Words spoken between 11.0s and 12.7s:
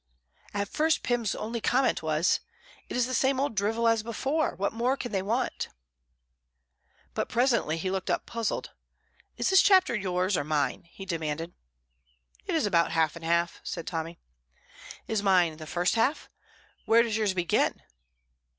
demanded. "It is